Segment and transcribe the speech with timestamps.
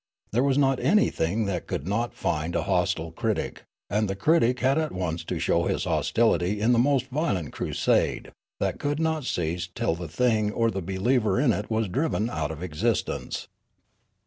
[0.31, 4.79] There was not anything that could not find a hostile critic, and the critic had
[4.79, 9.25] at once to show his hostility in the most vio lent crusade, that could not
[9.25, 13.47] cease till the thing or the believer in it was driven out of existence.